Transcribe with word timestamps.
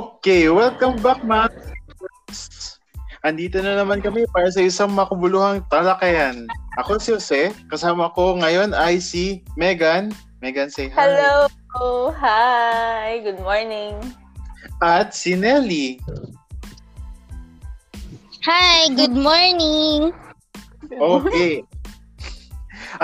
Okay, 0.00 0.48
welcome 0.48 0.96
back 1.04 1.20
mga 1.20 1.52
Andito 3.20 3.60
na 3.60 3.76
naman 3.76 4.00
kami 4.00 4.24
para 4.32 4.48
sa 4.48 4.64
isang 4.64 4.96
makabuluhang 4.96 5.60
talakayan. 5.68 6.48
Ako 6.80 6.96
si 6.96 7.12
Jose, 7.12 7.52
kasama 7.68 8.08
ko 8.16 8.32
ngayon 8.40 8.72
ay 8.72 8.96
si 8.96 9.44
Megan. 9.60 10.08
Megan, 10.40 10.72
say 10.72 10.88
hi. 10.88 11.04
Hello! 11.04 11.44
Hi! 12.16 13.20
Good 13.20 13.44
morning. 13.44 14.00
At 14.80 15.12
si 15.12 15.36
Nelly. 15.36 16.00
Hi, 18.48 18.88
good 18.96 19.12
morning. 19.12 20.16
Okay. 20.88 21.60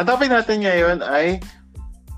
Ang 0.01 0.05
topic 0.09 0.33
natin 0.33 0.65
ngayon 0.65 1.05
ay 1.05 1.45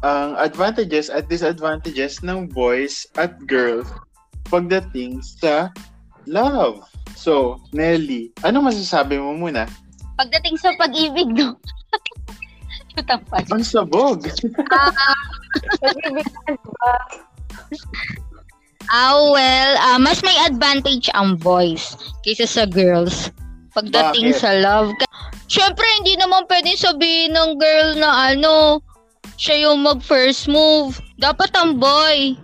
ang 0.07 0.39
advantages 0.39 1.11
at 1.11 1.27
disadvantages 1.27 2.23
ng 2.23 2.47
boys 2.47 3.11
at 3.19 3.35
girls 3.51 3.91
pagdating 4.49 5.21
sa 5.23 5.73
love. 6.29 6.85
So, 7.17 7.61
Nelly, 7.73 8.33
ano 8.45 8.65
masasabi 8.65 9.17
mo 9.17 9.37
muna? 9.37 9.69
Pagdating 10.19 10.59
sa 10.59 10.75
pag-ibig, 10.77 11.31
no? 11.33 11.57
Pa. 13.07 13.39
Ang 13.55 13.63
sabog. 13.63 14.27
Pag-ibigan 15.79 16.59
ba? 16.59 16.95
Ah, 18.89 19.21
well, 19.31 19.73
ah, 19.79 20.01
mas 20.01 20.25
may 20.25 20.35
advantage 20.49 21.13
ang 21.13 21.37
boys 21.37 21.93
kaysa 22.25 22.49
sa 22.49 22.65
girls. 22.65 23.29
Pagdating 23.77 24.33
Bakit? 24.33 24.41
sa 24.41 24.51
love. 24.59 24.97
Siyempre, 25.47 25.85
hindi 26.01 26.17
naman 26.17 26.49
pwede 26.49 26.73
sabihin 26.75 27.37
ng 27.37 27.61
girl 27.61 28.01
na 28.01 28.33
ano, 28.33 28.81
siya 29.37 29.69
yung 29.69 29.85
mag-first 29.85 30.49
move. 30.49 30.97
Dapat 31.21 31.53
ang 31.55 31.77
boy. 31.77 32.35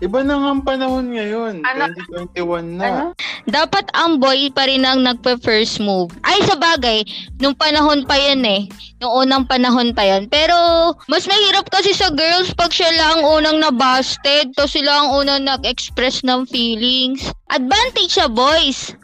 Iba 0.00 0.24
na 0.24 0.40
nga 0.40 0.48
ang 0.56 0.64
panahon 0.64 1.12
ngayon. 1.12 1.60
Ano? 1.60 1.92
2021 2.32 2.80
na. 2.80 2.84
Ano? 2.88 3.04
Dapat 3.44 3.92
ang 3.92 4.16
boy 4.16 4.48
pa 4.48 4.64
rin 4.64 4.80
ang 4.88 5.04
nagpa-first 5.04 5.76
move. 5.76 6.08
Ay, 6.24 6.40
sa 6.48 6.56
bagay, 6.56 7.04
nung 7.36 7.52
panahon 7.52 8.08
pa 8.08 8.16
yan 8.16 8.40
eh. 8.48 8.64
Nung 9.04 9.12
unang 9.12 9.44
panahon 9.44 9.92
pa 9.92 10.08
yan. 10.08 10.24
Pero, 10.32 10.56
mas 11.04 11.28
mahirap 11.28 11.68
kasi 11.68 11.92
sa 11.92 12.08
girls 12.08 12.48
pag 12.56 12.72
siya 12.72 12.88
lang 12.96 13.20
ang 13.20 13.24
unang 13.28 13.60
nabasted. 13.60 14.56
To 14.56 14.64
sila 14.64 15.04
ang 15.04 15.20
unang 15.20 15.44
nag-express 15.44 16.24
ng 16.24 16.48
feelings. 16.48 17.28
Advantage 17.52 18.16
sa 18.16 18.24
boys. 18.24 18.96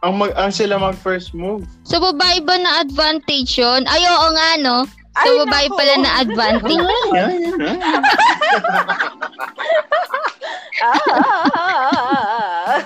Ang, 0.00 0.16
mag, 0.16 0.32
ang 0.32 0.48
sila 0.48 0.80
mag 0.80 0.96
first 0.96 1.36
move. 1.36 1.60
Sa 1.84 2.00
babae 2.00 2.40
ba 2.40 2.56
na 2.56 2.80
advantage 2.80 3.60
yun? 3.60 3.84
Ay, 3.84 4.00
oo 4.08 4.28
nga, 4.32 4.50
no? 4.64 4.88
Sa 5.12 5.28
Ay, 5.28 5.44
babae 5.44 5.66
naku. 5.68 5.76
pala 5.76 5.94
na 6.00 6.10
advantage. 6.24 6.88
Yan, 10.78 10.94
yan, 10.94 11.18
yan. 11.18 12.38
Ah! 12.38 12.78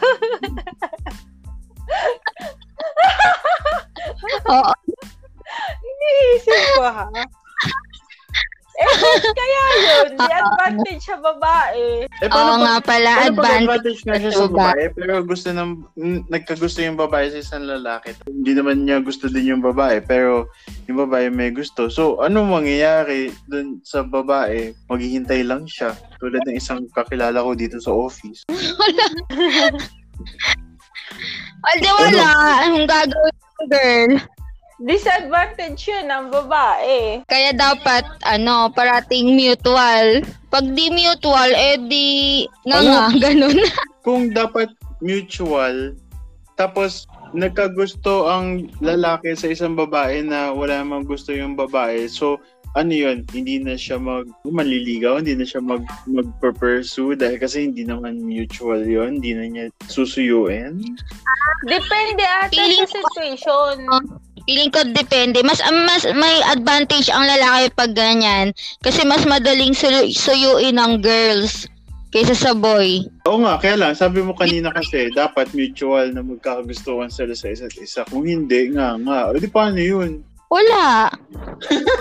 oo. 4.49 4.73
Iniisip 5.85 6.63
ko 6.77 6.85
ha. 6.89 7.05
Eh, 8.83 8.95
kaya 9.39 9.63
yun? 9.79 10.09
Di 10.19 10.27
advantage 10.27 11.05
sa 11.07 11.17
babae. 11.23 12.05
Eh, 12.11 12.29
Oo 12.29 12.55
nga 12.59 12.77
pala, 12.83 13.11
paano 13.15 13.39
pag 13.39 13.63
advantage. 13.63 13.63
advantage 13.63 14.01
nga 14.03 14.17
siya 14.19 14.33
sa 14.35 14.47
babae, 14.51 14.83
pero 14.91 15.13
gusto 15.23 15.49
ng, 15.55 15.71
nagkagusto 16.27 16.79
yung 16.83 16.99
babae 16.99 17.31
sa 17.31 17.39
isang 17.39 17.65
lalaki. 17.71 18.11
Hindi 18.27 18.53
naman 18.59 18.83
niya 18.83 18.99
gusto 18.99 19.31
din 19.31 19.55
yung 19.55 19.63
babae, 19.63 20.03
pero 20.03 20.51
yung 20.91 20.99
babae 21.07 21.31
may 21.31 21.55
gusto. 21.55 21.87
So, 21.87 22.19
ano 22.19 22.43
mangyayari 22.43 23.31
dun 23.47 23.79
sa 23.87 24.03
babae? 24.03 24.75
Maghihintay 24.91 25.47
lang 25.47 25.65
siya. 25.71 25.95
Tulad 26.19 26.43
ng 26.47 26.59
isang 26.59 26.85
kakilala 26.91 27.39
ko 27.43 27.55
dito 27.55 27.79
sa 27.79 27.95
office. 27.95 28.43
Aldi 31.63 31.91
wala. 31.95 32.29
Anong 32.67 32.87
gagawin 32.91 33.37
girl? 33.71 34.13
Disadvantage 34.83 35.87
yun 35.87 36.11
ng 36.11 36.25
babae. 36.35 37.23
Kaya 37.31 37.55
dapat, 37.55 38.03
ano, 38.27 38.67
parating 38.75 39.39
mutual. 39.39 40.27
Pag 40.51 40.75
di 40.75 40.91
mutual, 40.91 41.55
eh 41.55 41.79
di, 41.87 42.07
nga 42.67 42.83
Ano? 42.83 42.91
nga, 42.91 43.05
ganun. 43.31 43.59
Kung 44.03 44.35
dapat 44.35 44.75
mutual, 44.99 45.95
tapos 46.59 47.07
nagkagusto 47.33 48.29
ang 48.29 48.69
lalaki 48.83 49.33
sa 49.39 49.49
isang 49.49 49.79
babae 49.79 50.21
na 50.21 50.53
wala 50.53 50.83
namang 50.83 51.07
gusto 51.07 51.31
yung 51.33 51.55
babae. 51.55 52.11
So, 52.11 52.43
ano 52.73 52.93
yun, 52.93 53.29
hindi 53.37 53.61
na 53.61 53.77
siya 53.77 54.01
mag 54.01 54.25
manliligaw, 54.49 55.21
hindi 55.21 55.37
na 55.37 55.45
siya 55.45 55.61
mag 55.61 55.85
mag-pursue 56.09 57.17
dahil 57.17 57.37
kasi 57.37 57.69
hindi 57.69 57.85
naman 57.85 58.21
mutual 58.25 58.81
yun, 58.81 59.21
hindi 59.21 59.37
na 59.37 59.45
niya 59.45 59.65
susuyuin. 59.93 60.81
Depende 61.69 62.25
ata 62.25 62.57
sa 62.57 62.87
situation. 62.89 63.77
Feeling 64.45 64.71
ko 64.75 64.83
depende. 64.91 65.41
Mas 65.47 65.63
mas 65.87 66.03
may 66.15 66.43
advantage 66.51 67.09
ang 67.11 67.27
lalaki 67.27 67.71
pag 67.75 67.93
ganyan. 67.95 68.51
Kasi 68.83 69.07
mas 69.07 69.23
madaling 69.27 69.75
suyu- 69.75 70.11
suyuin 70.11 70.79
ng 70.79 71.03
girls 71.03 71.71
kaysa 72.13 72.37
sa 72.37 72.53
boy. 72.53 73.09
Oo 73.25 73.41
nga, 73.41 73.57
kaya 73.57 73.81
lang, 73.81 73.97
sabi 73.97 74.21
mo 74.21 74.37
kanina 74.37 74.69
kasi, 74.69 75.09
dapat 75.17 75.49
mutual 75.57 76.13
na 76.13 76.21
magkakagustuhan 76.21 77.09
sila 77.09 77.33
sa 77.33 77.49
isa't 77.49 77.73
isa. 77.81 78.05
Kung 78.13 78.29
hindi, 78.29 78.69
nga, 78.77 79.01
nga. 79.01 79.33
O 79.33 79.41
di 79.41 79.49
paano 79.49 79.81
yun? 79.81 80.21
Wala. 80.53 81.09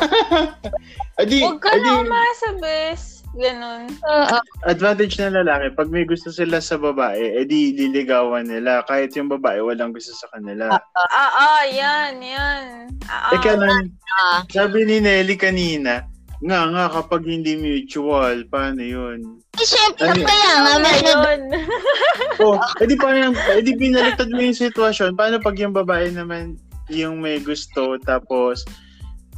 Adi, 1.22 1.40
Huwag 1.40 1.63
ka 1.63 1.72
adi, 1.72 1.88
na 1.88 2.03
umasa, 2.03 2.50
bes. 2.59 3.11
Ganun. 3.31 3.88
Oo. 3.88 4.38
advantage 4.68 5.16
ng 5.16 5.31
lalaki, 5.34 5.72
pag 5.72 5.88
may 5.88 6.03
gusto 6.03 6.28
sila 6.28 6.59
sa 6.59 6.75
babae, 6.75 7.40
edi 7.40 7.72
liligawan 7.72 8.44
nila. 8.44 8.84
Kahit 8.84 9.16
yung 9.16 9.31
babae, 9.31 9.64
walang 9.64 9.96
gusto 9.96 10.12
sa 10.12 10.28
kanila. 10.30 10.68
Ah, 10.68 11.31
ah, 11.31 11.64
yan, 11.64 12.19
yan. 12.19 12.64
Ah, 13.08 13.31
Eh 13.31 13.40
kaya 13.40 13.56
lang, 13.56 13.88
Ah. 14.19 14.44
sabi 14.52 14.84
ni 14.84 15.00
Nelly 15.00 15.40
kanina, 15.40 16.03
nga 16.44 16.59
nga 16.68 16.86
kapag 16.92 17.24
hindi 17.24 17.56
mutual, 17.56 18.44
paano 18.52 18.84
yun? 18.84 19.40
Eh, 19.56 19.63
syempre, 19.63 20.12
Ano? 20.12 20.25
kaya 20.28 20.52
nga, 20.58 20.74
ah, 20.75 20.98
yun. 21.00 21.42
Oh, 22.44 22.58
edi 22.81 22.98
paano, 22.98 23.31
edi 23.53 23.78
binaliktad 23.78 24.28
mo 24.28 24.42
yung 24.42 24.58
sitwasyon. 24.58 25.13
Paano 25.13 25.38
pag 25.38 25.56
yung 25.56 25.72
babae 25.72 26.09
naman 26.12 26.58
yung 26.90 27.22
may 27.22 27.40
gusto, 27.40 27.96
tapos, 28.02 28.66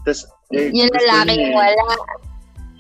tas, 0.02 0.26
eh, 0.50 0.72
yung 0.74 0.90
lalaki 0.90 1.38
niya 1.38 1.50
eh. 1.52 1.54
wala. 1.54 1.86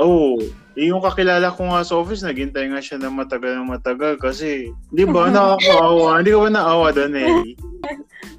Oo. 0.01 0.39
Eh, 0.41 0.62
yung 0.73 1.01
kakilala 1.05 1.53
ko 1.53 1.69
nga 1.69 1.85
sa 1.85 2.01
office, 2.01 2.25
naghintay 2.25 2.65
nga 2.69 2.81
siya 2.81 2.97
ng 2.97 3.13
matagal 3.13 3.61
ng 3.61 3.69
matagal 3.69 4.17
kasi, 4.17 4.73
di 4.89 5.05
ba, 5.05 5.29
nakakaawa. 5.33 6.21
Hindi 6.21 6.31
ka 6.33 6.39
ba 6.41 6.49
naawa 6.49 6.87
doon, 6.89 7.11
Nelly? 7.13 7.51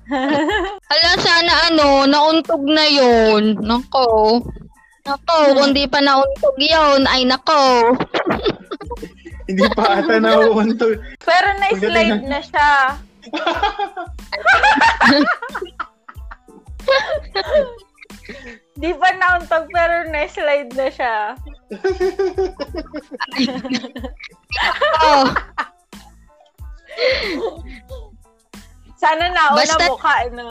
Ala, 0.93 1.11
sana 1.17 1.55
ano, 1.73 2.05
nauntog 2.05 2.61
na 2.67 2.85
yun. 2.85 3.57
Nako. 3.63 4.43
Nako, 5.05 5.37
kung 5.57 5.73
di 5.73 5.87
pa 5.89 6.01
nauntog 6.03 6.57
yun, 6.59 7.07
ay 7.09 7.25
nako. 7.25 7.95
Hindi 9.49 9.69
pa 9.77 10.01
ata 10.01 10.17
nauuntog. 10.17 10.97
Pero 11.21 11.49
na-slide 11.61 12.25
na 12.25 12.41
siya. 12.41 12.97
Di 18.75 18.91
pa 18.97 19.09
nauntog 19.15 19.69
pero 19.71 20.09
na-slide 20.11 20.73
na 20.75 20.89
siya. 20.89 21.17
Oh, 25.05 25.25
Sana 28.97 29.29
nauna 29.29 29.59
Basta- 29.61 29.89
mukha, 29.91 30.15
ano? 30.33 30.49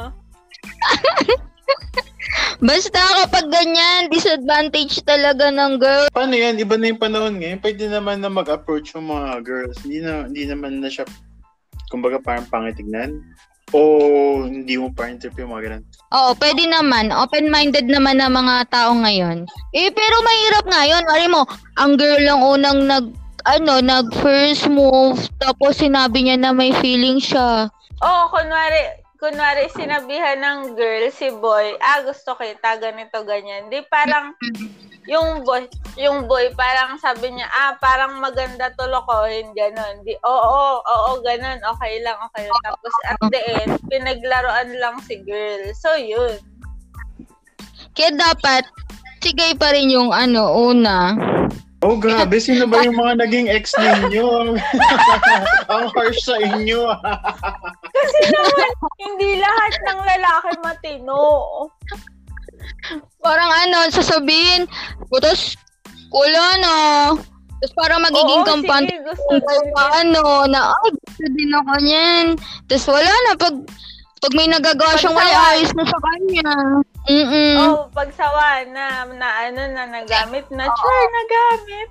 basta 2.64 3.02
kapag 3.26 3.50
ganyan, 3.50 4.14
disadvantage 4.14 5.02
talaga 5.04 5.50
ng 5.50 5.82
girl. 5.82 6.06
Paano 6.14 6.38
yan? 6.38 6.62
Iba 6.62 6.78
na 6.78 6.94
yung 6.94 7.02
panahon 7.02 7.42
ngayon. 7.42 7.60
Pwede 7.60 7.90
naman 7.90 8.22
na 8.22 8.30
mag-approach 8.30 8.94
yung 8.94 9.10
mga 9.10 9.42
girls. 9.42 9.78
Hindi, 9.82 10.06
na, 10.06 10.30
hindi 10.30 10.46
naman 10.46 10.80
na 10.80 10.88
siya, 10.92 11.04
kumbaga 11.90 12.22
parang 12.22 12.46
pangitignan. 12.48 13.20
O 13.74 14.46
hindi 14.46 14.78
mo 14.78 14.94
trip 14.94 15.34
yung 15.34 15.50
mga 15.50 15.64
ganun. 15.66 15.84
Oo, 16.14 16.32
pwede 16.38 16.70
naman. 16.70 17.10
Open-minded 17.10 17.90
naman 17.90 18.22
ng 18.22 18.30
mga 18.30 18.70
tao 18.70 18.94
ngayon. 18.94 19.50
Eh, 19.74 19.90
pero 19.90 20.16
mahirap 20.22 20.66
ngayon. 20.70 21.04
Mari 21.10 21.26
mo, 21.26 21.42
ang 21.82 21.98
girl 21.98 22.22
lang 22.22 22.42
unang 22.46 22.80
nag, 22.86 23.06
ano, 23.50 23.82
nag 23.82 24.14
first 24.22 24.70
move, 24.70 25.18
tapos 25.42 25.82
sinabi 25.82 26.30
niya 26.30 26.38
na 26.38 26.54
may 26.54 26.70
feeling 26.80 27.18
siya. 27.18 27.68
Oo, 28.06 28.24
kunwari, 28.30 28.94
kunwari 29.18 29.66
sinabihan 29.74 30.38
ng 30.38 30.60
girl 30.78 31.10
si 31.10 31.34
boy, 31.34 31.74
ah, 31.82 32.06
gusto 32.06 32.38
kita, 32.38 32.78
ganito, 32.78 33.26
ganyan. 33.26 33.74
Di 33.74 33.82
parang, 33.90 34.38
yung 35.08 35.44
boy, 35.44 35.68
yung 36.00 36.26
boy, 36.28 36.52
parang 36.56 36.96
sabi 37.00 37.32
niya, 37.32 37.48
ah, 37.52 37.76
parang 37.80 38.24
maganda 38.24 38.72
tulokohin, 38.80 39.52
ganun. 39.52 40.04
Di, 40.08 40.16
oo, 40.24 40.80
oo, 40.80 41.10
ganun, 41.22 41.60
okay 41.60 42.00
lang, 42.00 42.16
okay 42.32 42.48
lang. 42.48 42.62
Tapos 42.64 42.94
at 43.08 43.20
the 43.28 43.42
end, 43.64 43.74
pinaglaruan 43.92 44.70
lang 44.80 44.96
si 45.04 45.20
girl. 45.24 45.64
So, 45.76 45.96
yun. 46.00 46.40
Kaya 47.94 48.16
dapat, 48.16 48.64
sigay 49.20 49.54
pa 49.60 49.76
rin 49.76 49.92
yung 49.92 50.16
ano, 50.16 50.52
una. 50.56 51.16
Oh, 51.84 52.00
grabe. 52.00 52.40
Sino 52.40 52.64
ba 52.64 52.80
yung 52.88 52.96
mga 52.96 53.28
naging 53.28 53.52
ex 53.52 53.76
ninyo? 53.76 54.56
Ang 55.74 55.86
harsh 55.92 56.24
sa 56.24 56.40
inyo. 56.40 56.88
Kasi 57.92 58.20
naman, 58.32 58.72
hindi 59.04 59.30
lahat 59.44 59.74
ng 59.84 60.00
lalaki 60.00 60.50
matino. 60.64 61.20
Parang 63.24 63.52
ano, 63.68 63.88
sasabihin, 63.90 64.68
putos, 65.08 65.56
wala 66.12 66.46
na. 66.60 66.76
Tapos 67.64 67.74
parang 67.80 68.04
magiging 68.04 68.44
Oo, 68.44 68.50
kampante 68.50 68.92
sige, 68.92 69.08
gusto 69.08 69.24
kung 69.40 69.72
ko. 69.72 69.84
ano, 69.96 70.24
na, 70.52 70.76
ay, 70.84 70.92
gusto 70.92 71.26
din 71.32 71.52
ako 71.56 71.74
niyan. 71.80 72.26
Tapos 72.68 72.86
wala 72.92 73.12
na, 73.24 73.32
pag, 73.40 73.56
pag 74.20 74.34
may 74.36 74.48
nagagawa 74.52 75.00
siyang 75.00 75.16
wala, 75.16 75.38
ayos 75.56 75.72
na 75.72 75.88
sa 75.88 76.00
kanya. 76.04 76.48
Mm-mm. 77.08 77.56
Oh, 77.60 77.88
pagsawa 77.92 78.64
na, 78.72 79.08
na 79.16 79.28
ano 79.48 79.62
na, 79.72 79.84
nagamit 79.88 80.44
na. 80.52 80.68
Sure, 80.68 81.06
nagamit. 81.08 81.90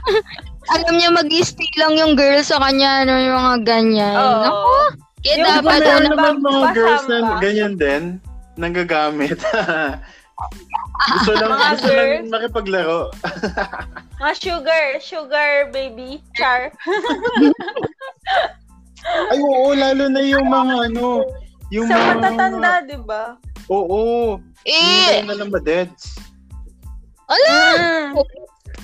Alam 0.74 0.94
niya 0.98 1.10
mag-stay 1.10 1.70
lang 1.78 1.94
yung 1.98 2.14
girl 2.14 2.38
sa 2.42 2.58
kanya, 2.62 3.06
ano, 3.06 3.14
yung 3.18 3.38
mga 3.38 3.58
ganyan. 3.62 4.14
Oo. 4.18 4.42
Naku, 4.42 4.74
kaya 5.20 5.34
Yung 5.36 5.46
dapat, 5.46 5.64
meron 5.84 5.90
ano, 5.90 6.08
naman 6.14 6.34
mga 6.40 6.66
girls 6.74 7.04
na 7.06 7.18
ganyan 7.38 7.74
din, 7.76 8.02
nanggagamit. 8.56 9.38
gusto 11.12 11.32
lang, 11.34 11.50
Mga 11.50 11.68
gusto 11.70 11.88
lang 11.88 12.06
girls. 12.08 12.30
makipaglaro. 12.30 13.00
Mga 14.20 14.34
sugar, 14.36 14.84
sugar 14.98 15.50
baby, 15.70 16.20
char. 16.32 16.72
Ay, 19.30 19.38
oo, 19.38 19.72
lalo 19.72 20.08
na 20.08 20.20
yung 20.20 20.44
mga 20.44 20.92
ano, 20.92 21.24
yung 21.70 21.88
Sa 21.88 21.96
mga... 21.96 22.04
matatanda, 22.14 22.72
di 22.84 22.98
ba? 23.00 23.24
Oo. 23.66 24.36
eh, 24.62 25.18
Yung 25.18 25.28
na 25.28 25.36
lang 25.36 25.48
ba, 25.48 25.56
Deds? 25.58 26.20
ala, 27.24 27.48
Mm. 27.48 28.10
ganun. 28.12 28.28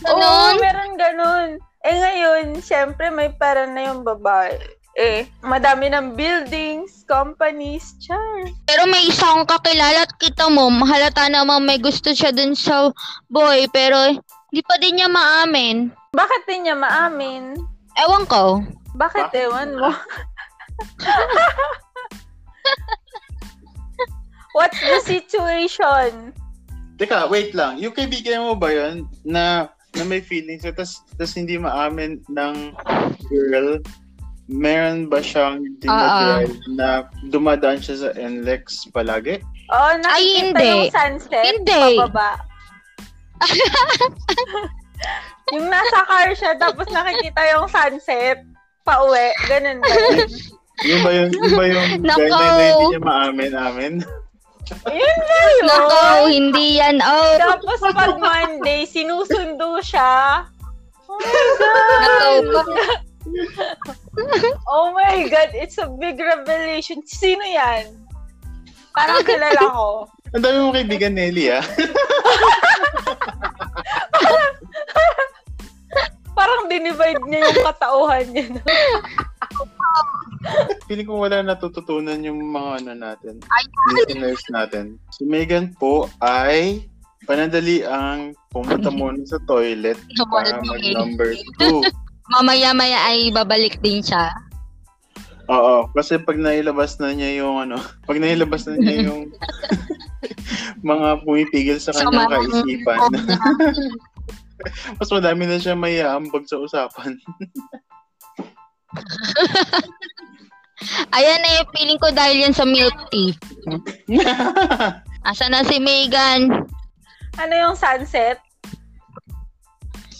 Oo, 0.08 0.32
meron 0.56 0.92
ganun. 0.94 1.48
Eh 1.82 1.94
ngayon, 1.94 2.44
syempre 2.60 3.10
may 3.10 3.28
pera 3.30 3.66
na 3.66 3.90
yung 3.90 4.02
babae. 4.02 4.54
Eh, 4.96 5.28
madami 5.44 5.92
ng 5.92 6.16
buildings, 6.16 7.04
companies, 7.04 7.92
char. 8.00 8.48
Pero 8.64 8.88
may 8.88 9.04
isa 9.12 9.28
akong 9.28 9.44
kakilala 9.44 10.08
at 10.08 10.12
kita 10.16 10.48
mo, 10.48 10.72
halata 10.88 11.28
naman 11.28 11.68
may 11.68 11.76
gusto 11.76 12.16
siya 12.16 12.32
dun 12.32 12.56
sa 12.56 12.88
boy, 13.28 13.68
pero 13.76 14.16
hindi 14.48 14.62
pa 14.64 14.80
din 14.80 14.96
niya 14.96 15.12
maamin. 15.12 15.92
Bakit 16.16 16.48
din 16.48 16.64
niya 16.64 16.80
maamin? 16.80 17.60
Ewan 18.00 18.24
ko. 18.24 18.64
Bakit 18.96 19.28
Bakit? 19.28 19.44
ewan 19.44 19.76
mo? 19.76 19.92
What's 24.56 24.80
the 24.80 24.96
situation? 25.04 26.32
Teka, 26.96 27.28
wait 27.28 27.52
lang. 27.52 27.76
Yung 27.84 27.92
kaibigan 27.92 28.48
mo 28.48 28.56
ba 28.56 28.72
yun 28.72 29.04
na 29.28 29.68
na 29.92 30.04
may 30.08 30.24
feelings 30.24 30.64
tas, 30.72 31.04
tas 31.20 31.36
hindi 31.36 31.60
maamin 31.60 32.24
ng 32.32 32.54
girl 33.28 33.80
meron 34.46 35.10
ba 35.10 35.18
siyang 35.18 35.62
dinadrive 35.82 36.54
na 36.78 37.10
dumadaan 37.30 37.82
siya 37.82 37.96
sa 38.06 38.10
NLEX 38.14 38.86
palagi? 38.94 39.42
Oh, 39.74 39.92
nakikita 39.98 40.14
Ay, 40.14 40.24
hindi. 40.38 40.66
yung 40.70 40.86
sunset 40.94 41.44
Hindi. 41.44 41.82
pababa. 41.98 42.30
yung 45.54 45.66
nasa 45.66 45.98
car 46.06 46.30
siya, 46.32 46.54
tapos 46.54 46.86
nakikita 46.94 47.42
yung 47.58 47.66
sunset 47.66 48.38
pauwi. 48.86 49.34
Ganun 49.50 49.82
ba 49.82 49.90
yun? 49.90 50.30
Yung 50.86 51.00
ba 51.02 51.10
yung, 51.10 51.30
yung, 51.34 51.52
ba 51.58 51.64
yung 51.66 51.86
Nako. 52.06 52.30
na 52.30 52.46
hindi 52.54 52.84
niya 52.94 53.02
maamin 53.02 53.52
amin? 53.54 53.94
Yun 54.90 55.18
na 55.22 55.38
yun. 55.46 55.62
Nako, 55.70 56.02
hindi 56.26 56.66
yan. 56.82 56.98
Oh, 56.98 57.38
Tapos 57.38 57.78
pag 57.94 58.18
Monday, 58.18 58.82
sinusundo 58.82 59.78
siya. 59.78 60.42
Oh 61.06 61.22
my 61.22 62.42
nako. 62.50 62.74
Oh 64.66 64.92
my 64.96 65.28
God! 65.28 65.50
It's 65.52 65.78
a 65.78 65.88
big 65.88 66.18
revelation. 66.18 67.02
Sino 67.04 67.44
yan? 67.44 67.86
Parang 68.96 69.22
kilala 69.22 69.60
ko. 69.70 70.08
Ang 70.34 70.42
dami 70.42 70.58
mong 70.58 70.74
kaibigan, 70.74 71.14
Nelly, 71.14 71.52
ah. 71.52 71.60
Parang 76.36 76.68
dinivide 76.68 77.24
niya 77.24 77.48
yung 77.48 77.64
katauhan 77.64 78.28
niya. 78.32 78.44
no? 78.52 78.60
Feeling 80.86 81.08
ko 81.08 81.24
wala 81.24 81.42
natututunan 81.42 82.22
yung 82.22 82.38
mga 82.52 82.84
ano 82.84 82.92
natin, 82.94 83.40
listeners 83.96 84.44
natin. 84.52 85.00
Si 85.10 85.24
Megan 85.26 85.74
po 85.74 86.06
ay 86.22 86.86
panandali 87.26 87.82
ang 87.82 88.30
pumunta 88.54 88.92
muna 88.92 89.26
sa 89.26 89.42
toilet 89.48 89.98
para 90.30 90.62
mag 90.62 90.84
number 90.94 91.34
two. 91.58 91.82
Mamaya-maya 92.30 92.98
ay 93.06 93.30
babalik 93.30 93.78
din 93.80 94.02
siya. 94.02 94.34
Oo, 95.46 95.86
kasi 95.94 96.18
pag 96.18 96.34
nailabas 96.34 96.98
na 96.98 97.14
niya 97.14 97.46
yung 97.46 97.70
ano, 97.70 97.78
pag 98.02 98.18
nailabas 98.18 98.66
na 98.66 98.74
niya 98.74 99.06
yung 99.06 99.30
mga 100.90 101.22
pumipigil 101.22 101.78
sa 101.78 101.94
kanyang 101.94 102.26
Sama. 102.26 102.34
kaisipan, 102.34 102.98
mas 104.98 105.10
madami 105.14 105.46
na 105.46 105.62
siya 105.62 105.78
may 105.78 106.02
aambag 106.02 106.50
sa 106.50 106.58
usapan. 106.58 107.14
Ayan 111.16 111.40
na 111.40 111.62
yung 111.62 111.70
feeling 111.72 112.00
ko 112.02 112.10
dahil 112.10 112.36
yan 112.42 112.54
sa 112.54 112.66
milk 112.66 112.94
tea. 113.14 113.32
Asa 115.24 115.48
na 115.48 115.62
si 115.64 115.78
Megan? 115.78 116.66
Ano 117.38 117.54
yung 117.54 117.76
sunset? 117.78 118.42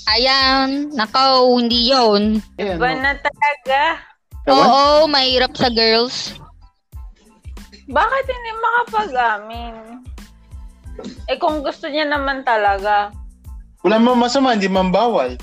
Ayan, 0.06 0.94
nakaw, 0.94 1.42
hindi 1.58 1.90
yon. 1.90 2.38
Ayan, 2.62 2.78
Ba 2.78 2.94
no. 2.94 3.02
na 3.02 3.12
talaga? 3.18 3.80
Oo, 4.46 5.10
mahirap 5.10 5.58
sa 5.58 5.66
girls. 5.66 6.38
Bakit 7.90 8.24
hindi 8.30 8.50
makapag-amin? 8.62 9.74
Eh 11.26 11.36
kung 11.36 11.60
gusto 11.66 11.90
niya 11.90 12.06
naman 12.06 12.46
talaga. 12.46 13.10
Wala 13.82 13.98
man 13.98 14.22
masama, 14.22 14.54
hindi 14.54 14.70
man 14.70 14.94
bawal. 14.94 15.34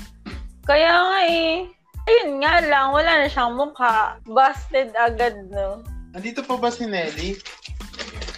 Kaya 0.64 0.92
nga 0.92 1.20
eh. 1.28 1.68
Ayun 2.04 2.40
nga 2.44 2.60
lang, 2.60 2.92
wala 2.92 3.24
na 3.24 3.28
siyang 3.28 3.56
mukha. 3.56 4.20
Busted 4.28 4.92
agad, 4.92 5.36
no? 5.48 5.80
Nandito 6.12 6.44
pa 6.44 6.60
ba 6.60 6.68
si 6.68 6.84
Nelly? 6.84 7.36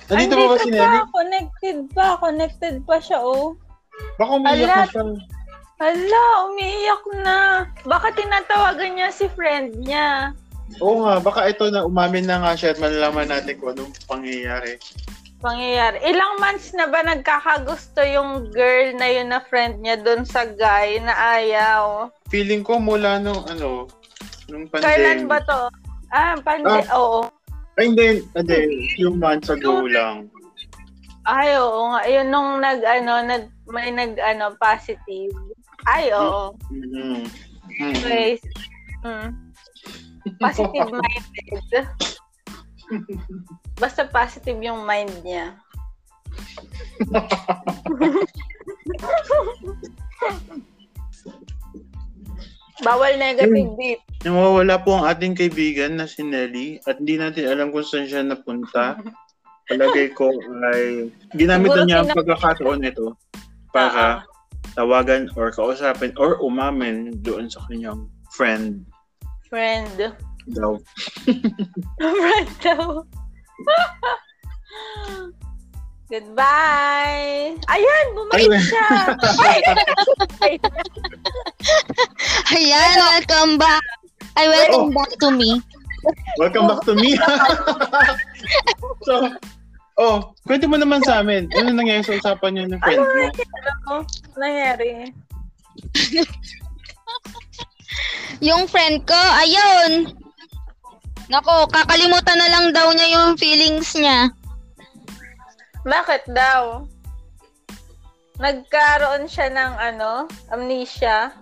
Nandito 0.07 0.39
pa 0.39 0.47
ba 0.55 0.57
si 0.63 0.71
Nelly? 0.71 1.01
Connected 1.11 1.77
pa. 1.91 2.15
Connected 2.23 2.75
pa 2.87 3.03
siya, 3.03 3.19
oh. 3.19 3.59
Baka 4.19 4.39
umiyak 4.39 4.71
Ala. 4.71 4.77
na 4.83 4.87
siya. 4.87 5.03
Hala, 5.77 6.49
umiiyak 6.49 7.05
na. 7.21 7.39
Baka 7.85 8.09
tinatawagan 8.17 8.97
niya 8.97 9.13
si 9.13 9.29
friend 9.37 9.77
niya. 9.85 10.33
Oo 10.81 11.05
nga, 11.05 11.21
baka 11.21 11.47
ito 11.53 11.69
na 11.69 11.85
umamin 11.85 12.25
na 12.25 12.41
nga 12.41 12.57
siya 12.57 12.73
at 12.73 12.81
malalaman 12.81 13.29
natin 13.29 13.61
kung 13.61 13.77
anong 13.77 13.93
pangyayari. 14.09 14.81
Pangyayari. 15.45 16.01
Ilang 16.01 16.41
months 16.41 16.73
na 16.73 16.89
ba 16.89 17.05
nagkakagusto 17.05 18.01
yung 18.03 18.51
girl 18.57 18.97
na 18.97 19.07
yun 19.07 19.29
na 19.29 19.45
friend 19.45 19.85
niya 19.85 20.01
doon 20.01 20.25
sa 20.25 20.49
guy 20.49 20.97
na 21.05 21.13
ayaw? 21.13 22.09
Feeling 22.33 22.65
ko 22.65 22.81
mula 22.81 23.21
nung 23.21 23.45
ano, 23.45 23.85
nung 24.49 24.65
pandemic. 24.73 24.97
Kailan 24.97 25.21
ba 25.29 25.39
to? 25.45 25.61
Ah, 26.09 26.41
pande... 26.41 26.89
Oo. 26.97 27.29
Ay, 27.77 27.93
hindi, 27.93 28.25
hindi. 28.33 28.61
Few 28.97 29.13
months 29.13 29.53
ago 29.53 29.85
lang. 29.85 30.33
Ay, 31.27 31.59
oo 31.59 31.91
nga. 31.91 32.07
Yun 32.07 32.27
nung 32.31 32.51
nag, 32.63 32.81
ano, 32.87 33.13
nag, 33.27 33.45
may 33.67 33.91
nag, 33.91 34.15
ano, 34.23 34.55
positive. 34.63 35.35
Ay, 35.91 36.15
oo. 36.15 36.55
Mhm. 36.71 37.27
Mhm. 37.67 37.95
Okay. 37.99 38.39
Mm. 39.03 39.31
Positive 40.39 40.91
minded. 41.03 41.87
Basta 43.77 44.07
positive 44.07 44.59
yung 44.63 44.87
mind 44.87 45.11
niya. 45.27 45.59
Bawal 52.87 53.19
negative 53.19 53.75
beat. 53.75 54.01
Nawawala 54.23 54.79
po 54.83 55.01
ang 55.01 55.07
ating 55.11 55.35
kaibigan 55.35 55.99
na 55.99 56.07
si 56.07 56.23
Nelly 56.23 56.79
at 56.87 57.03
hindi 57.03 57.19
natin 57.19 57.51
alam 57.51 57.75
kung 57.75 57.87
saan 57.87 58.07
siya 58.07 58.23
napunta. 58.23 58.95
Palagay 59.67 60.15
ko 60.15 60.31
ay 60.75 61.11
ginamit 61.35 61.71
na 61.71 61.83
Siguro 61.83 61.87
niya 61.87 61.99
ang 62.07 62.11
pagkakataon 62.15 62.81
nito 62.83 63.19
para 63.75 64.23
tawagan 64.79 65.27
or 65.35 65.51
kausapin 65.51 66.15
or 66.17 66.39
umamin 66.39 67.19
doon 67.27 67.51
sa 67.51 67.63
kanyang 67.67 68.07
friend 68.31 68.87
Friend. 69.47 70.11
daw. 70.59 70.75
Friend 72.03 72.51
daw. 72.63 72.99
Goodbye! 76.07 77.55
Ayan! 77.67 78.07
Bumalik 78.15 78.47
Ay, 78.47 78.63
siya! 78.63 78.89
Ay! 79.43 79.59
Ay! 80.43 80.55
Ayan, 82.59 82.95
welcome 82.95 83.59
back. 83.59 83.83
Ay, 84.39 84.47
welcome 84.47 84.95
back 84.95 85.11
to 85.19 85.35
me. 85.35 85.59
Welcome 86.37 86.69
back 86.69 86.85
to 86.85 86.95
me. 86.95 87.17
so, 89.07 89.33
oh, 89.97 90.37
kwento 90.45 90.69
mo 90.69 90.77
naman 90.77 91.01
sa 91.03 91.25
amin. 91.25 91.49
Ano 91.57 91.73
nangyari 91.73 92.05
sa 92.05 92.17
usapan 92.17 92.51
niyo 92.55 92.65
ng 92.69 92.81
friend 92.85 93.01
mo? 93.01 93.23
Ano 93.89 94.05
nangyari? 94.37 95.11
Yung 98.45 98.69
friend 98.69 99.07
ko, 99.09 99.17
ayun. 99.17 100.13
Nako, 101.27 101.67
kakalimutan 101.73 102.39
na 102.39 102.49
lang 102.53 102.67
daw 102.71 102.93
niya 102.93 103.09
yung 103.19 103.41
feelings 103.41 103.97
niya. 103.97 104.31
Bakit 105.83 106.29
daw? 106.31 106.85
Nagkaroon 108.37 109.25
siya 109.27 109.49
ng 109.49 109.73
ano, 109.81 110.29
amnesia. 110.53 111.33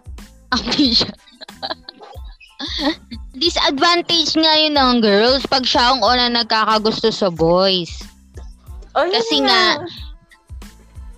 Amnesia. 0.54 1.10
Disadvantage 3.34 4.38
nga 4.38 4.54
yun 4.58 4.78
ng 4.78 5.02
girls 5.02 5.42
pag 5.50 5.66
siya 5.66 5.94
ang 5.94 6.00
una 6.00 6.30
nagkakagusto 6.30 7.10
sa 7.10 7.28
boys. 7.34 7.90
Oh, 8.94 9.02
Kasi 9.10 9.42
nga, 9.42 9.82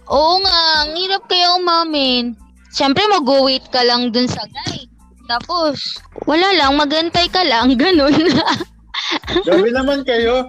Oo 0.06 0.38
nga, 0.38 0.58
ang 0.86 0.94
hirap 0.94 1.26
kaya 1.26 1.58
umamin. 1.58 2.38
Siyempre, 2.70 3.02
mag-wait 3.10 3.66
ka 3.74 3.82
lang 3.82 4.14
dun 4.14 4.30
sa 4.30 4.46
guy. 4.46 4.86
Tapos, 5.26 5.98
wala 6.30 6.54
lang, 6.54 6.78
magantay 6.78 7.26
ka 7.26 7.42
lang, 7.42 7.74
ganun. 7.80 8.14
Grabe 9.42 9.70
naman 9.74 10.06
kayo. 10.06 10.46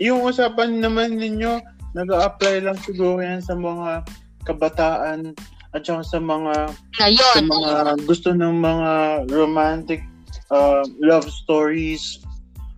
Yung 0.00 0.24
usapan 0.24 0.80
naman 0.80 1.20
ninyo, 1.20 1.60
nag-a-apply 1.92 2.64
lang 2.64 2.78
siguro 2.80 3.20
yan 3.20 3.44
sa 3.44 3.52
mga 3.52 4.02
kabataan 4.48 5.36
at 5.76 5.82
saka 5.84 6.02
sa 6.06 6.18
mga 6.18 6.54
sa 6.96 7.04
Ngayon, 7.06 7.42
mga 7.50 7.74
gusto 8.08 8.30
ng 8.32 8.54
mga 8.62 8.92
romantic 9.30 10.00
uh, 10.54 10.82
love 11.00 11.26
stories. 11.26 12.22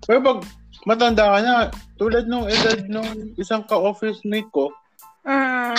Pero 0.02 0.18
pag 0.18 0.38
matanda 0.84 1.28
ka 1.28 1.38
na, 1.38 1.54
tulad 1.94 2.24
nung 2.24 2.48
edad 2.48 2.88
nung 2.88 3.06
isang 3.36 3.62
ka-office 3.62 4.24
mate 4.24 4.48
ko, 4.50 4.72
Mm, 5.26 5.74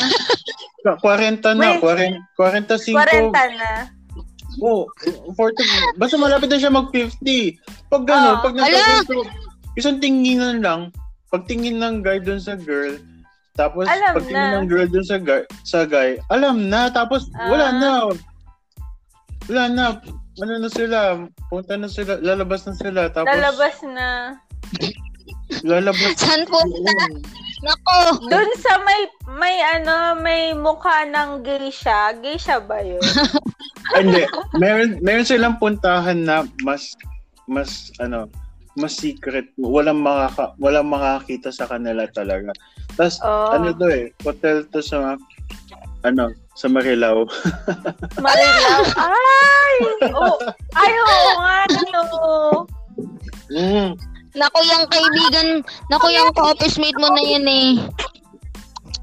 ka- 0.84 1.00
40 1.00 1.56
na, 1.56 1.80
May- 1.80 1.80
40, 1.80 2.20
45. 2.36 3.32
40 3.32 3.32
na. 3.56 3.88
Oo, 4.60 4.84
40. 5.32 5.96
Basta 5.96 6.20
malapit 6.20 6.52
na 6.52 6.60
siya 6.60 6.68
mag-50. 6.68 7.56
Pag 7.88 8.04
gano'n, 8.04 8.36
Ah, 8.36 8.44
pag 8.44 8.54
nagkagusto, 8.54 9.24
isang 9.74 10.04
tinginan 10.04 10.60
lang, 10.60 10.82
pagtingin 11.32 11.80
ng 11.80 12.04
guy 12.04 12.20
dun 12.20 12.44
sa 12.44 12.60
girl, 12.60 13.00
tapos 13.56 13.88
Alam 13.88 14.20
pagtingin 14.20 14.36
na. 14.52 14.60
ng 14.60 14.68
girl 14.68 14.88
dun 14.92 15.08
sa 15.08 15.16
guy, 15.16 15.48
sa 15.64 15.88
guy, 15.88 16.20
alam 16.28 16.68
na, 16.68 16.92
tapos 16.92 17.32
wala 17.48 17.72
Ah. 17.72 17.80
na. 17.80 17.92
Wala 19.48 19.64
na. 19.72 19.86
Ano 20.38 20.54
na 20.58 20.70
sila, 20.70 20.98
punta 21.50 21.74
na 21.76 21.90
sila, 21.90 22.22
lalabas 22.22 22.62
na 22.64 22.78
sila, 22.78 23.10
tapos 23.10 23.26
Lalabas 23.28 23.78
na. 23.84 24.10
lalabas. 25.66 26.14
saan? 26.16 26.46
Oo. 26.46 26.66
Nako, 27.58 27.98
Doon 28.30 28.52
sa 28.62 28.78
may 28.80 29.02
may 29.34 29.58
ano, 29.74 30.22
may 30.22 30.54
mukha 30.54 31.10
ng 31.10 31.42
geisha. 31.42 32.14
Geisha 32.16 32.62
ba 32.62 32.78
'yun? 32.80 33.02
Ah, 33.88 34.04
Hindi, 34.04 34.20
meron, 34.54 35.00
meron 35.00 35.24
silang 35.24 35.56
puntahan 35.56 36.20
na 36.20 36.44
mas, 36.60 36.92
mas, 37.48 37.88
ano, 37.98 38.28
mas 38.76 38.92
secret. 38.94 39.48
Walang 39.56 40.04
makaka, 40.04 40.52
walang 40.60 40.92
makakita 40.92 41.56
sa 41.56 41.72
kanila 41.72 42.04
talaga. 42.12 42.52
Tapos, 43.00 43.16
Oh. 43.24 43.56
ano 43.56 43.72
to 43.72 43.88
eh, 43.88 44.12
hotel 44.28 44.68
to 44.68 44.84
sa, 44.84 45.16
ano, 46.04 46.36
sa 46.58 46.66
Marilao. 46.66 47.30
Marilaw. 48.26 48.82
Ay! 48.98 49.76
Oh, 50.10 50.38
ay, 50.74 50.92
oo 50.98 51.30
nga, 51.38 51.60
no. 51.70 52.02
Mm. 53.48 53.94
nako 54.38 54.60
yung 54.66 54.86
kaibigan, 54.92 55.48
nako 55.88 56.10
yung 56.12 56.34
ka-office 56.34 56.82
mate 56.82 56.98
mo 56.98 57.14
na 57.14 57.24
yun 57.24 57.46
eh. 57.46 57.72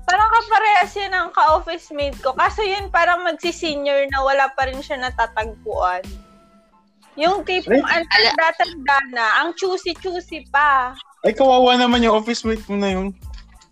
Parang 0.04 0.30
kaparehas 0.30 0.92
yun 0.99 1.14
ang 1.14 1.30
ka-office 1.30 1.94
mate 1.94 2.18
ko. 2.20 2.34
Kaso 2.34 2.61
yun 2.61 2.90
parang 2.90 3.23
magsi-senior 3.23 4.11
na 4.11 4.20
wala 4.20 4.50
pa 4.52 4.66
rin 4.66 4.82
siya 4.82 4.99
natatagpuan. 5.00 6.02
Yung 7.14 7.46
tipong 7.46 7.87
ang 7.87 8.04
tanda-tanda 8.11 8.99
na, 9.14 9.26
ang 9.42 9.54
choosy-choosy 9.54 10.50
pa. 10.50 10.99
Ay, 11.23 11.32
kawawa 11.32 11.78
naman 11.78 12.02
yung 12.02 12.18
office 12.18 12.42
mate 12.42 12.66
mo 12.66 12.76
na 12.76 12.90
yun. 12.90 13.14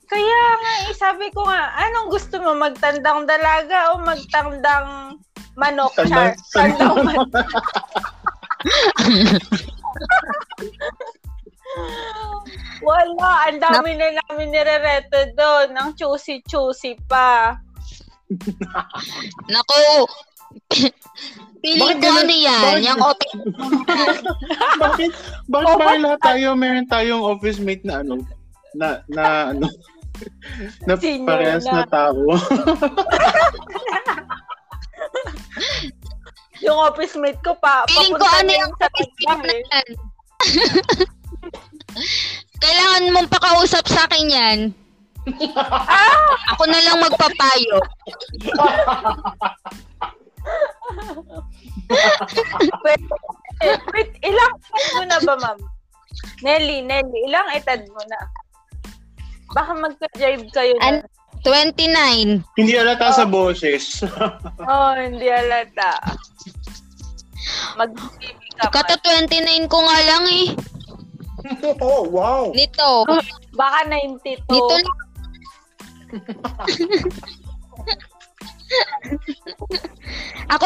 Kaya 0.07 0.42
eh, 0.83 0.93
sabi 0.93 1.31
ko 1.31 1.43
nga, 1.43 1.73
anong 1.79 2.09
gusto 2.09 2.39
mo? 2.39 2.53
Magtandang 2.53 3.25
dalaga 3.25 3.93
o 3.93 3.99
magtandang 3.99 5.17
manok? 5.55 5.93
Char? 6.03 6.35
Tandang- 6.51 6.53
Tandang 6.53 6.95
manok. 7.03 7.31
Wala, 12.83 13.49
ang 13.49 13.59
dami 13.59 13.95
na 13.95 14.19
namin 14.19 14.51
nirereto 14.51 15.31
doon. 15.33 15.73
Ang 15.73 15.91
choosy-choosy 15.95 16.99
pa. 17.07 17.57
Nako, 19.47 20.07
Feeling 21.63 21.97
Bakit 21.97 22.03
ko 22.03 22.09
ano 22.11 22.35
yan, 22.35 22.61
Bakit- 22.61 22.83
yung 22.83 23.01
office 23.01 23.35
bakit, 24.83 25.11
bakit 25.47 25.67
Oh, 25.69 25.77
ba 25.79 25.95
lahat 25.97 26.21
tayo, 26.21 26.47
meron 26.53 26.87
tayong 26.87 27.23
office 27.23 27.57
mate 27.57 27.85
na 27.85 28.01
ano, 28.01 28.21
na, 28.75 29.01
na, 29.07 29.25
ano, 29.53 29.67
na 30.87 30.95
Senior 30.99 31.29
parehas 31.29 31.65
na 31.67 31.85
na. 31.85 31.91
tao. 31.91 32.23
Yung 36.63 36.79
office 36.79 37.19
mate 37.19 37.43
ko 37.43 37.59
pa, 37.59 37.83
Feeling 37.91 38.15
ko 38.15 38.23
papunta 38.23 38.39
ano 38.39 38.53
yung 38.55 38.73
office 38.79 39.11
mate 39.19 39.27
Tagum 39.27 39.43
na 39.43 39.51
eh. 39.51 39.63
yan. 39.67 39.89
Kailangan 42.63 43.11
mong 43.11 43.29
pakausap 43.35 43.85
sa 43.91 44.07
akin 44.07 44.31
yan. 44.31 44.59
Ako 46.55 46.63
na 46.71 46.79
lang 46.87 47.03
magpapayo. 47.03 47.77
Wait, 52.87 53.03
wait, 53.95 54.11
ilang 54.23 54.55
edad 54.55 54.91
mo 54.95 55.03
na 55.07 55.19
ba, 55.23 55.35
ma'am? 55.39 55.59
Nelly, 56.43 56.83
Nelly, 56.83 57.19
ilang 57.27 57.49
edad 57.55 57.83
mo 57.91 58.03
na? 58.07 58.19
Baka 59.53 59.73
magka-drive 59.75 60.45
kayo. 60.51 60.75
An- 60.81 61.05
29. 61.43 62.47
Hindi 62.55 62.73
alata 62.75 63.11
sa 63.11 63.27
boses. 63.27 64.07
oh, 64.63 64.93
hindi 64.95 65.27
alata. 65.27 65.99
Mag-baby 67.75 68.31
ka 68.55 68.71
pa. 68.71 68.75
Kata 68.79 68.95
29 69.03 69.67
ko 69.67 69.79
nga 69.83 69.99
lang 70.05 70.25
eh. 70.31 70.47
oh, 71.83 72.07
wow. 72.07 72.55
Nito. 72.55 73.03
Baka 73.53 73.79
92. 73.91 74.39
Nito 74.47 74.77
lang. 74.79 74.99
Ako 80.49 80.65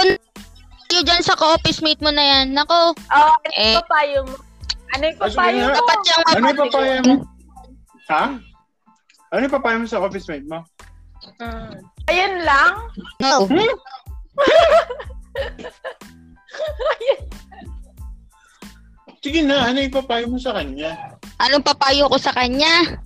kayo 0.86 1.02
dyan 1.02 1.20
sa 1.20 1.34
ka-office 1.34 1.82
mate 1.82 2.00
mo 2.00 2.10
na 2.10 2.22
yan. 2.22 2.52
Nako, 2.52 2.94
Oh, 2.94 3.32
ano 3.32 3.52
Eh. 3.52 3.72
yung 3.72 3.82
papayo 3.82 4.18
mo? 4.22 4.34
Ano 4.92 5.02
yung 5.02 5.18
papayo 5.18 5.56
mo? 5.58 5.72
dapat 5.72 5.98
Ano 5.98 6.06
yung 6.06 6.44
mapapag- 6.44 6.58
papaya 6.68 6.98
mo? 7.02 7.14
Ha? 8.06 8.24
Ano 9.35 9.47
yung 9.47 9.54
papaya 9.59 9.78
mo 9.78 9.87
sa 9.88 9.99
office 10.02 10.28
mate 10.30 10.47
mo? 10.47 10.62
Mm. 11.42 11.83
Ayun 12.06 12.35
lang? 12.47 12.73
No. 13.18 13.50
Sige 19.26 19.42
na, 19.42 19.66
ano 19.66 19.83
yung 19.83 19.90
papaya 19.90 20.23
mo 20.30 20.38
sa 20.38 20.54
kanya? 20.54 21.18
Anong 21.42 21.66
papayo 21.66 22.06
ko 22.06 22.14
sa 22.14 22.30
kanya? 22.30 23.02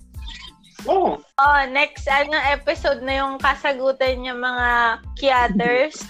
Oh, 0.85 1.17
Oh, 1.41 1.61
next 1.73 2.05
ano 2.05 2.37
episode 2.53 3.01
na 3.01 3.17
yung 3.17 3.41
kasagutan 3.41 4.21
niya 4.21 4.37
mga 4.37 4.69
kiaters. 5.17 6.05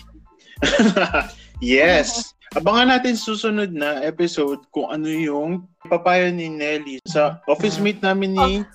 yes. 1.63 2.35
Abangan 2.59 2.99
natin 2.99 3.15
susunod 3.15 3.71
na 3.71 4.03
episode 4.03 4.59
kung 4.75 4.91
ano 4.91 5.07
yung 5.07 5.63
papayo 5.87 6.27
ni 6.27 6.51
Nelly 6.51 6.99
sa 7.07 7.39
office 7.47 7.79
mate 7.79 8.03
namin 8.03 8.35
ni 8.35 8.67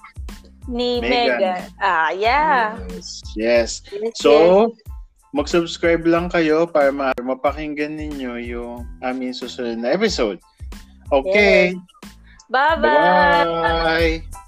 ni 0.66 0.99
Megan. 1.02 1.38
Megan. 1.38 1.61
Ah, 1.78 2.11
yeah. 2.12 2.78
Yes. 2.90 3.23
Yes. 3.35 3.70
Yes, 3.90 4.02
yes. 4.02 4.14
So, 4.18 4.30
mag-subscribe 5.35 6.06
lang 6.06 6.30
kayo 6.30 6.66
para 6.66 6.90
ma- 6.94 7.16
mapakinggan 7.18 7.99
ninyo 7.99 8.40
yung 8.40 8.87
aming 9.02 9.35
susunod 9.35 9.78
na 9.82 9.94
episode. 9.94 10.38
Okay. 11.11 11.75
Bye-bye. 12.50 13.46
Bye. 14.23 14.45